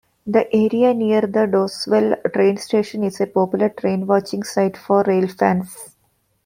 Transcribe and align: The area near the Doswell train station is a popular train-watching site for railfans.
The 0.25 0.47
area 0.51 0.95
near 0.95 1.21
the 1.21 1.45
Doswell 1.45 2.17
train 2.33 2.57
station 2.57 3.03
is 3.03 3.21
a 3.21 3.27
popular 3.27 3.69
train-watching 3.69 4.41
site 4.41 4.75
for 4.75 5.03
railfans. 5.03 5.93